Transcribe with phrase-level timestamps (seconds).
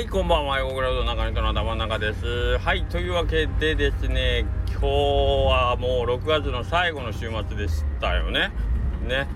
[0.00, 0.58] はい、こんばんは。
[0.58, 2.56] ヨーグラウド中根との頭の中です。
[2.56, 8.50] はい、というわけでですね、今日はもう6月の最後の週末でしたよね。
[9.06, 9.28] ね。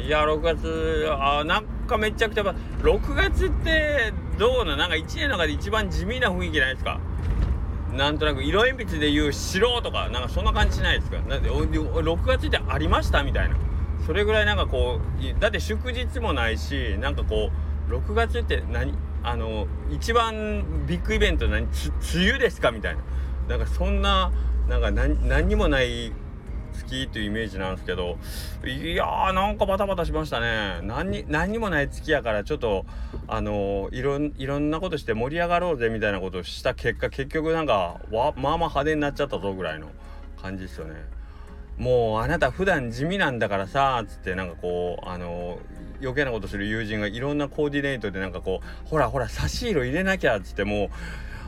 [0.00, 7.00] いや、6月、あなんかめちゃくちゃ、6月ってどうな、なんか1年の中で一番地味な雰囲気ないですか？
[7.92, 13.56] なんとなく色鉛筆で言う白とか、なんかそんな感じしないですかなんで6月ってありましたみたいな。
[14.06, 17.50] それぐらいなんかこう、だって祝日もないし、なんかこ
[17.88, 18.94] う、6月って何？
[19.24, 21.70] あの一番ビッグイベント何梅
[22.30, 22.70] 雨ですか？
[22.72, 23.02] みたいな。
[23.48, 24.32] なんかそんな
[24.68, 26.12] なんか何何にもない
[26.74, 28.16] 月というイメージなんですけど
[28.64, 30.80] いやーなんかバタバタしましたね。
[30.82, 32.86] 何に何にもない月やからちょっと
[33.28, 39.88] あのいろんいろんなことして盛り上がろうぜみたいなことをした結果結局なんかわまあまあ派手になっちゃったぞぐらいの
[40.40, 40.94] 感じですよね。
[41.78, 45.58] もうあなた普段地味なんだからさつってなんかこうあの
[46.00, 50.88] 余計なことする友人がいろんなコーディネートでなんかこうほらほら差し色入れなきゃっつってもう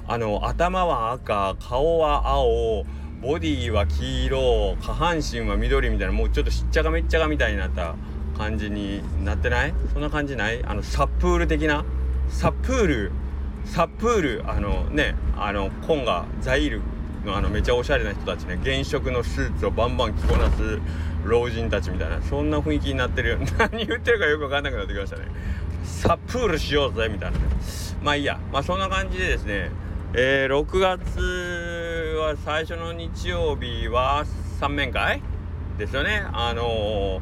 [0.06, 2.84] あの頭は赤顔は青
[3.22, 7.94] ボディは黄色下半身は緑みたいなもうちょっとしっちゃかめっちゃかみたいになった
[8.36, 9.74] 感じになってない？
[9.92, 10.62] そんな感じない？
[10.64, 11.84] あのサプール的な？
[12.28, 13.12] サプール。
[13.64, 14.50] サプール。
[14.50, 16.82] あのねあのコンガザイール。
[17.24, 20.80] のあのめちゃおしゃれな人たちね原色のスーツをバンバン着こなす
[21.24, 23.38] 老人たちみたいなそんな雰囲気になってるよ。
[23.58, 25.24] 何言ってるかよく分かんなくなってきましたね。
[25.84, 27.44] サプールしようぜみたいなね。
[28.02, 28.38] まあいいや。
[28.52, 29.70] まあそんな感じでですね
[30.12, 34.24] えー、6月は最初の日曜日は
[34.60, 35.22] 三面会？
[35.78, 36.24] ですよね。
[36.32, 37.20] あの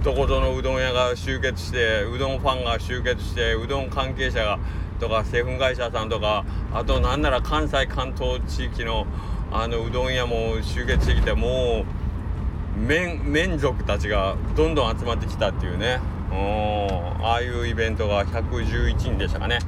[0.00, 4.58] ー、どこぞのうどん屋が集結してうどんファンが集結してうどん関係者が
[5.02, 9.06] とか製粉会社さんとかあとなんなら関西関東地域の
[9.50, 16.00] あのうどん屋も集結してきてもう麺麺族たちがどんどん集まってきたっていうね。
[17.24, 19.58] ああいうイベントが111人でしたかね。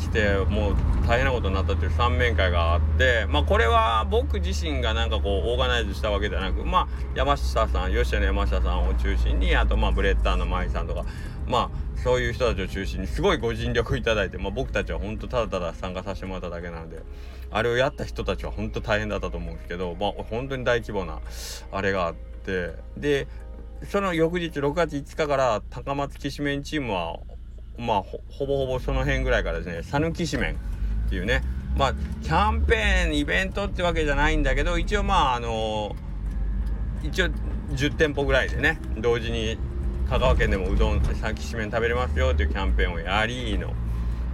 [0.00, 0.74] 来てもう
[1.06, 3.26] 大変なことになったっていう三面会があって。
[3.28, 11.04] まあこれは僕自身がなんかこうオーガナイズしたわけではなくまあ山下さん吉谷の山下さんを中心にあとまあブレッダーの舞さんとか。
[11.46, 17.02] まあそういう人たちを中心にすごいご尽力いただいて、まあ、僕たちは本当ただただ参加させてもらっただけなので
[17.50, 21.20] あれをやった人たちは本当大変だったと思うんですけど、まあ、本当に大規模な
[21.72, 23.28] あれがあってで
[23.88, 27.18] その翌日6月5日から高松きしめんチームは
[27.78, 31.42] まあほぼほぼその辺ぐらいからですね讃岐紙面っていうね
[31.76, 35.94] まあキャンペーンイベントってわけじゃないんだけど一応まああの
[37.02, 37.28] 一応
[37.72, 39.58] 10店舗ぐらいでね同時に
[40.10, 43.72] 香川県でもうどんさきしめん食べれますよっていうキャンペーンをやりの。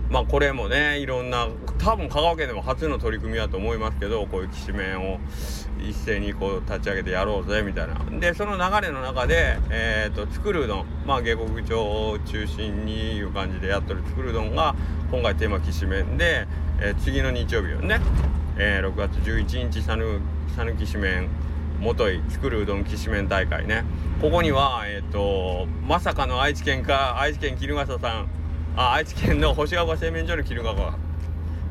[0.09, 5.19] まあこれもねいろんな多分香川県でも初の取り組みだと思いますけどこういうきしめんを
[5.79, 7.97] 一斉にこう立ち上げてやろうぜみたいな。
[8.19, 14.75] でその流れの中で、えーと、作るうどんまあ下克町を中心にいう感じでやってる作るうどんが
[15.11, 16.47] 今回テーマきしめんで、
[16.81, 18.01] えー、次の日曜日をね、
[18.57, 20.21] えー、6月11日さぬ
[20.57, 21.29] さぬきしめん。
[21.81, 23.85] もとい作るうどんきしめん大会ね。
[24.21, 28.29] ここにはえっ、ー、とまさかの愛知県か愛知県衣笠さん。
[28.77, 30.99] あ愛知県の星ヶ丘製麺所の衣笠。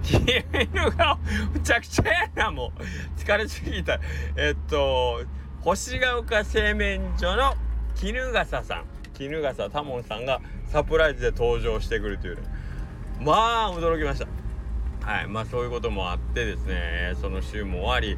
[0.06, 1.18] 衣笠
[1.54, 3.20] むちゃくちゃやなもう。
[3.20, 4.00] 疲れすぎた。
[4.36, 5.24] えっと
[5.62, 7.56] 星ヶ丘製麺所の
[8.00, 8.86] 衣笠さん。
[9.18, 12.42] 衣笠多門さんがサプライズで登場してくるというね。
[13.22, 14.28] まあ驚きました。
[15.10, 18.18] はいまあそういうこともあってですねその週も終わり。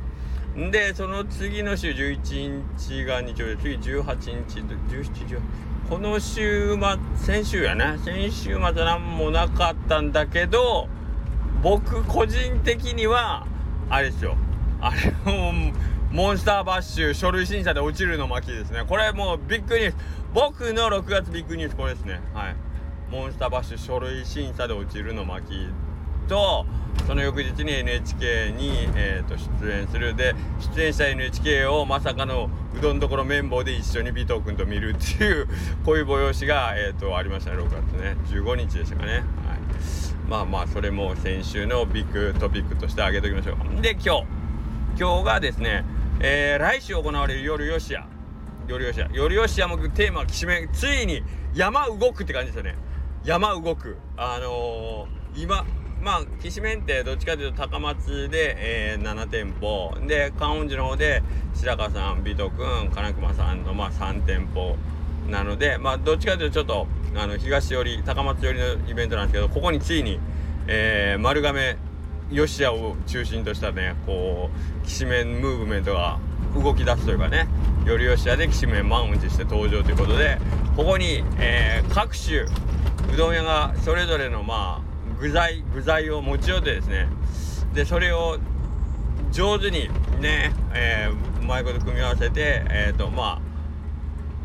[0.72, 5.40] でその次の週11日が日曜日次18日と1718
[5.90, 6.80] この週末
[7.16, 10.90] 先週やね先週末何もなかったんだけど
[11.62, 13.46] 僕個人的には
[13.90, 14.36] あれですよ。
[14.80, 15.54] あれも
[16.12, 18.84] モンスターバッシュ書類審査で落ちるの巻ですね。
[18.88, 19.96] これもうビッグニュース。
[20.34, 22.22] 僕の6月ビッグニュースこれですね。
[22.34, 22.56] はい。
[23.10, 25.70] モンスターバッシュ書類審査で落ちるの巻
[26.28, 26.66] と
[27.08, 30.16] その翌日に NHK に、えーと、出演する。
[30.16, 30.36] で
[30.76, 35.48] 出演した NHK をまさかのうどんどころ綿棒で一緒に尾藤君と見るっていう
[35.86, 37.58] こういう催しが、えーと、ありましたね。
[37.58, 38.18] 6月ね。
[38.28, 39.24] 15日でしたかね、はい、
[40.30, 43.82] まあまあそれも先週のビッグトピックとして挙げておきましょう。
[43.82, 44.48] で今日。
[45.00, 45.86] 今日がですね、
[46.20, 48.08] えー、来週行われる夜よしや
[48.68, 51.22] 夜よしや夜よしやもテーマはきしめついに
[51.54, 52.76] 山動くって感じですよね。
[53.24, 53.98] 山動く。
[54.18, 55.68] あのー、今
[56.02, 59.94] まあきしめんってどっちかというと高松で、えー、7店舗。
[60.08, 61.24] で観音寺の方で
[61.54, 64.76] 白川さん尾藤君金熊さんの、まあ、3店舗
[65.28, 70.20] なのでまあどっちかというとちょっとあの東寄り高松寄りのイベントなんですけどここについに、
[70.68, 71.78] えー、丸亀
[72.32, 74.50] 吉屋を中心としたねこ
[74.84, 76.20] うきしめんムーブメントが
[76.56, 77.48] 動き出すというかね
[77.86, 80.38] より吉屋できしめん満を持して登場ということで
[80.76, 84.87] ここに、えー、各種うどん屋がそれぞれのまあ
[85.20, 87.08] 具材具材を持ち寄ってですね。
[87.74, 88.38] でそれを
[89.32, 93.42] 上手にね、えー、うまいこと組み合わせてえっ、ー、とまあ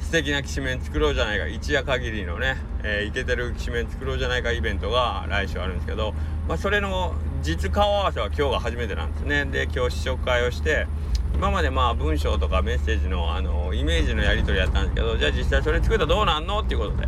[0.01, 6.15] 素敵なきしめん作ろうじゃないか一夜限りのね、えー、イケてるきしめん作ろうじゃないかイベントが来週あるんですけど、
[6.49, 9.45] まあ、それの実顔合わせは今日が初めてなんですね。
[9.47, 10.87] で今日試食会をして
[11.35, 16.61] 今までまあ文章とかメッセージのあのイメージのやり取りやったんですけどじゃあ実際それ作ったらどうなんの？
[16.61, 17.07] っていうことで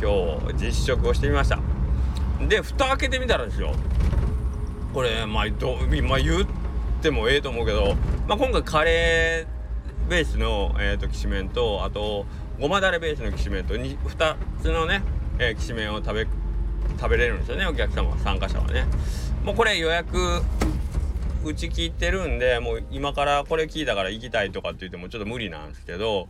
[0.00, 1.71] 今日実食をしてみました。
[2.48, 3.74] で蓋開けてみたらですよ。
[4.92, 6.46] これまあど、まあ、言っ
[7.00, 7.96] てもええと思うけど、
[8.28, 12.26] まあ、今回カレーベースの、えーと、きしめんとあと
[12.60, 15.02] ごまだれベースのきしめんと 2, 2つのね、
[15.38, 16.26] え、きしめんを食べ
[16.98, 18.86] 食べれるんですよねお客様参加者はね。
[19.44, 20.42] もうこれ予約
[21.44, 26.28] 打ち切ってるんでもう今からこれ聞いたから行きたいとかって言ってもちょっと無理なんですけど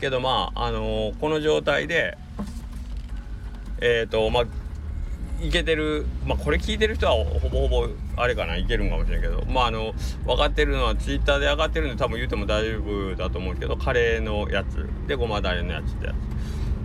[0.00, 2.16] けどまああのー、この状態で
[3.80, 4.44] えっ、ー、とまあ
[5.42, 9.44] いけてるまあこれ聞いてる人はほぼほぼあれかないけるんかもしれんけど。
[9.48, 9.92] まああの
[10.24, 14.88] 分かってるのはツイッターで上がってるんで多分言っても大丈夫だと思うんですけどカレーのやつ。
[15.08, 16.14] でごまだれのやつってや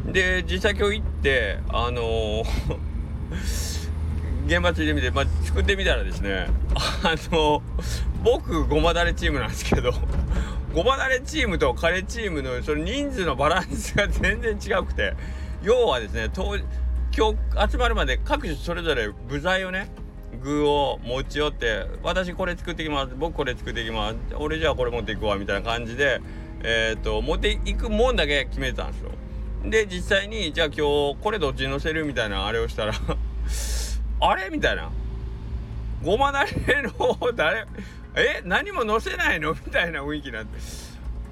[0.07, 0.12] つ。
[0.13, 2.77] で実際今日行ってあのー
[4.48, 6.48] 現場ついてみて、まあ、作ってみたらですね
[7.03, 7.62] あの
[8.24, 9.92] 僕ごまだれチームなんですけど
[10.74, 15.13] ごまだれチームとカレーチームのその人数のバランスが全然違くて
[15.62, 16.30] 要はですね
[17.18, 19.90] 今日集まるまで各種それぞれ部材をね
[20.44, 26.22] 具を持ち寄って私これ作ってきます僕これ作ってきます俺じゃあこれ持っていくわみたいな感じで
[26.64, 29.12] えっ、ー、と持っていくもんだけ決めてたんですよ
[29.66, 32.94] で実際にじゃあ今日これどっちに乗せるみたいなあれをしたら
[34.20, 34.92] あれみたいな。
[36.04, 36.92] ごまだれの
[37.36, 37.66] 誰、
[38.16, 38.42] え？
[38.46, 39.54] 何も載せないの？
[39.54, 40.58] みたいな雰囲気になって。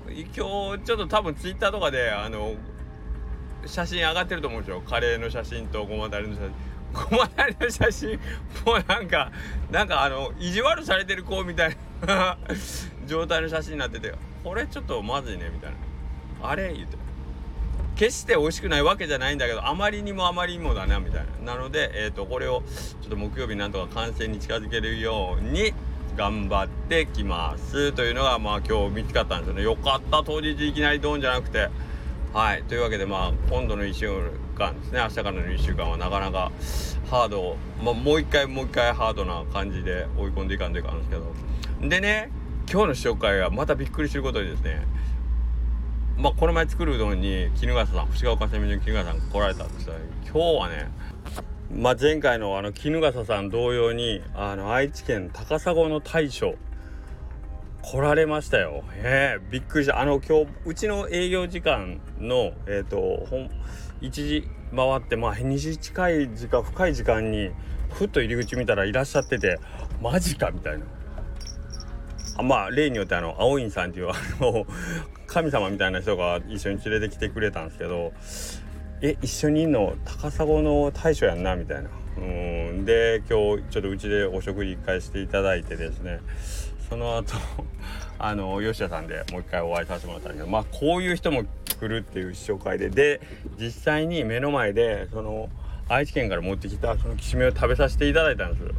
[0.08, 2.56] 今日ちょっと多分ツイッターとかで、あの、
[3.66, 4.82] 写真上がってると思うですよ。
[4.82, 6.52] カレーの写真とごまだれの写真。
[7.10, 8.20] ごまだれの写真、
[8.66, 9.32] もうなんか、
[9.72, 12.38] なんかあの、意地悪されてる子みたいな
[13.06, 14.14] 状態の写真になってて、
[14.44, 15.72] これちょっとまずいね、みたい
[16.42, 16.50] な。
[16.50, 17.06] あれ言って。
[17.96, 22.62] 決して美味しくないわけじゃないんだけどあまりにもあまりにもだなみたいななので、えーと、これを
[23.02, 25.74] ちょっと木曜日なんとか完成に近づけるように
[26.18, 31.70] 頑張ってきますというのがまあ今日見つかったんですよねよかった当日いきなりドンじゃなくて
[32.36, 32.64] はい。
[32.64, 34.10] というわけでまあ今度の1週
[34.58, 35.00] 間ですね。
[35.00, 36.52] 明日からの1週間はなかなか
[37.10, 41.88] ハード、まあ、もう一回もう一回ハードな感じで追い込んでいかんといかんですけど。
[41.88, 42.30] でね
[42.70, 44.86] 今日の紹介はまたびっくりすることにですね
[46.18, 49.94] まあこの前作るうどんに衣笠さん伏岡製麺所の衣笠さんが来られたんですよ。
[50.26, 50.92] 今日はね
[51.74, 56.56] まあ、前回のあの衣笠さん同様にあの愛知県高砂の大将
[57.86, 58.84] 来られましたよ。
[58.96, 60.02] えー、びっくりした。
[60.02, 63.52] あの今日うちの営業時間のえっ、ー、とほん
[64.02, 67.52] 1時回ってまあ2時近い時間深い時間に
[67.92, 69.60] ふっと入り口見たらいらっしゃってて
[70.02, 70.86] マジかみたいな。
[72.38, 74.66] あまあ例によってあの青院さんっていうあの
[75.28, 78.14] 神様みたいな人が一緒に連れてきてくれたんですけど
[79.04, 86.20] え一緒にいんの高砂の大将やんなみたいなうんで今日ちょっとうちでお食事一回していただいてですね
[86.90, 87.34] その後
[88.18, 93.22] あの吉田さんでもう一回お会いさせてもらったんですけどまあこういう人も来るっていう試食会でで
[93.60, 95.50] 実際に目の前でその
[95.88, 98.74] 愛知県から持ってきたそのきしめを食べさせていただいたんですよ。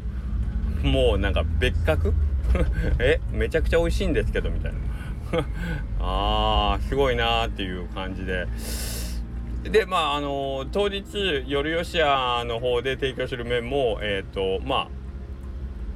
[0.82, 2.12] もうなんか別格？
[2.98, 4.78] えめちゃくちゃ美味しいんですけどみたいな。
[6.00, 8.46] あーすごいなーっていう感じで。
[9.70, 14.88] でまああのー、当日夜吉屋の方で提供する麺もえっ、ー、とまあ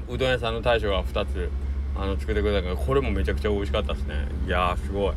[0.09, 1.51] うどん屋さんの大将が2つ
[1.97, 4.15] あの作ってくれたけどこれもめちゃくちゃ美味しかったですね。
[4.47, 5.15] いやすごい。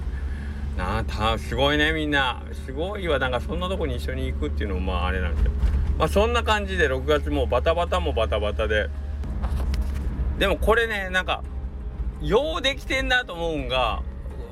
[0.78, 2.42] なたすごいねみんな。
[2.66, 5.56] すごいわなんかそんなとこに一緒に行くっていうのもまああれなんですけど。
[5.98, 8.90] まあそんな感じで6月もバタバタもバタバタで。
[10.40, 11.44] でもこれねなんか
[12.22, 14.02] ようできてんなと思うんが、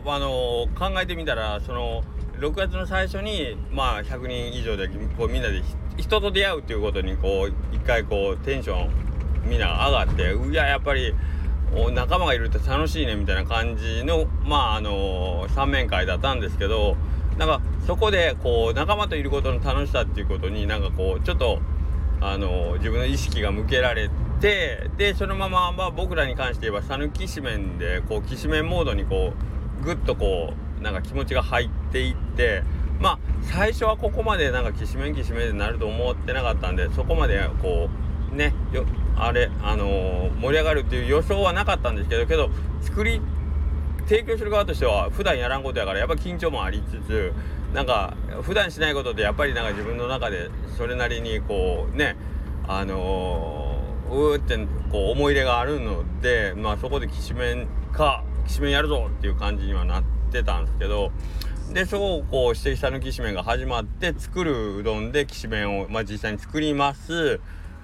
[0.05, 2.03] あのー、考えてみたらその
[2.37, 4.87] 6月の最初にまあ100人以上で
[5.17, 5.61] こうみんなで
[5.97, 11.13] 人と出会うっていうことにこう一回こうテンションみんな上がってうややっぱり
[11.93, 16.97] 仲間がいるって楽しいねみたいな感じのまああのー、三面会だったんですけど
[17.37, 21.59] なんかそこでこう仲間といることの楽しさっていうことになんかこうちょっと
[22.19, 24.89] あのー、自分の意識が向けられて。
[24.97, 29.33] でそのまま、まあ、僕らに関して言えば讃岐紙面でこうきしめんモードにこ
[29.79, 32.63] うぐっとこうなんか気持ちが入っていって
[32.99, 38.85] まあ最初はここまでなんかきしめんきしめんになると思ってなかったんでそこまでこうねよ
[39.15, 42.49] あれあのー、盛り上がるっていう予想はなかったんですけどけど
[42.81, 43.21] 作り
[44.07, 47.33] 提供する側としては普段やらんことやからやっぱ緊張もありつつ
[47.73, 52.15] なんか普段しないことでやっぱりなんか自分の中でそれなりにこうね
[52.67, 54.57] あのー、うーって
[54.91, 61.11] こう思い入れがあるので、まあ、そこできしめんかきしめんやるぞっていう感じにはなってたんですけど
[61.73, 67.39] でそこをこう指摘したぬきしめんが始まって作るうどんできしめんを、まあ、実際に作ります。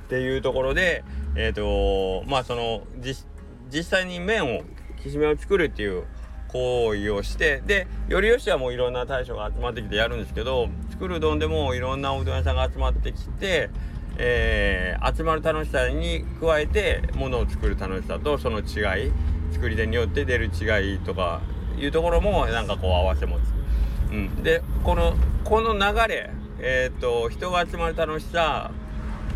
[0.07, 1.03] っていうところで
[1.35, 4.61] えっ、ー、とまあその実際に麺を
[5.03, 6.05] きしめを作るっていう
[6.47, 13.69] 行為をしてでよりよしはもういろんな大将が集まってきてやるんですけど作るうどんでもいろんなおうどん屋さんが集まってきて、
[14.17, 19.11] えー、集まる楽しさに加えてものを作る楽しさとその違い
[19.51, 21.41] 作り手によって出る違いとか
[21.77, 23.41] いうところもなんかこう合わせ持つ。
[24.09, 28.71] うん、でこのこの流れえっ、ー、と人が集まる楽しさ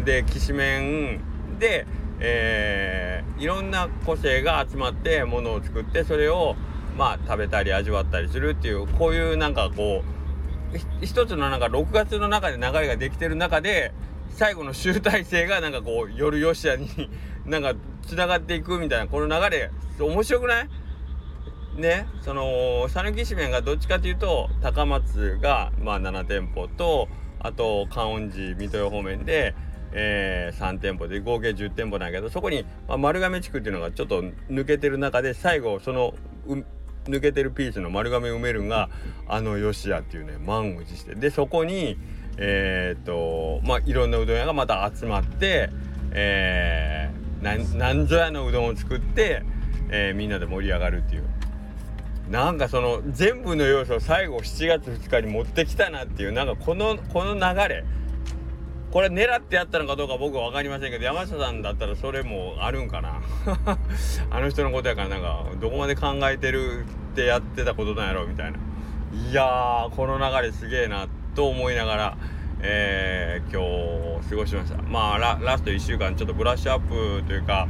[0.03, 1.58] できしめん。
[1.60, 1.86] で、
[2.20, 6.55] えー、いろんな個性が集まってものを作ってそれを
[6.98, 10.03] まあ食べたり味わったりするっていうこういうなんかこ
[10.74, 13.91] う一つのなんか6月の中で流れができてる中で
[14.29, 16.88] 最後の集大成がなんかこう夜よしやに
[17.46, 20.70] なんかつながっていくみたいなこの流れ面白くない？
[21.75, 22.08] ね？
[22.22, 27.08] その讃岐紙面がどっちかというと高松がまあ7店舗と
[27.39, 29.55] あと観音寺水戸方面で、
[29.93, 36.13] えー、3店舗で合計10店舗なんやけどそこに、まあ、丸亀地区っていうのがちょっと抜けてる中で最後その
[37.05, 38.89] 抜けてるピースの丸亀埋めるんが
[39.27, 41.15] あの吉屋っていうね満を持して。
[41.15, 41.98] でそこに
[42.38, 45.69] えー、っとまあいろんなうどん屋がまた集まって
[46.13, 49.43] えー、なんぞやのうどんを作って、
[49.89, 51.24] えー、みんなで盛り上がるっていう。
[52.29, 57.83] なんかその全部の要素を最後7月2日に持ってきたなっていうなんかこのこの流れ。
[58.91, 63.21] これ狙ってやったのかどうか僕は分かりませんけど山下さんだったらそれもあるんかな。
[64.29, 68.57] あの人のことやからなんかどこまで考えてるってやってたことなんやろみたいな。
[69.29, 72.17] いやこの流れすげえなと思いながら、
[72.62, 74.81] えー、今日過ごしました。
[74.81, 77.69] まあララスト1週間ちょっとブラッシュアップというか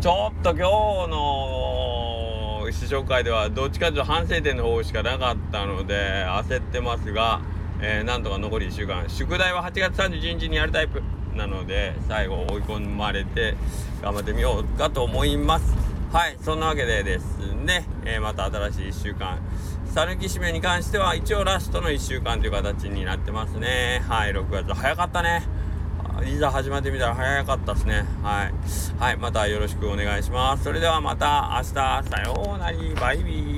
[0.00, 0.58] ちょっと今
[1.06, 7.40] 日の試食会ではどっちかというと反省点の方しかなかったので焦ってますが
[7.80, 9.04] えー、なんとか残り1週間。
[9.08, 11.02] 宿題は8月31日にやるタイプ
[11.34, 13.54] なので最後追い込まれて
[14.02, 15.76] 頑張ってみようかと思います。
[16.12, 19.38] はいそんなわけでですね、えー、また新しい1週間。
[19.94, 24.02] 讃岐締めに関しては一応ラストの1週間という形になってますね。
[24.08, 25.46] はい6月早かったね。
[26.24, 28.04] いざ始まってみたら早かったですね。
[28.22, 28.54] はい。
[28.98, 30.64] はいまたよろしくお願いします。
[30.64, 31.74] それではまた明日。
[31.74, 32.76] さようなら。
[33.00, 33.55] バイビー。